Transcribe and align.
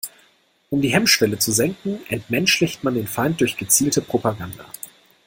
Um 0.71 0.81
die 0.81 0.93
Hemmschwelle 0.95 1.37
zu 1.37 1.51
senken, 1.51 1.99
entmenschlicht 2.09 2.83
man 2.83 2.95
den 2.95 3.05
Feind 3.05 3.39
durch 3.39 3.55
gezielte 3.55 4.01
Propaganda. 4.01 4.65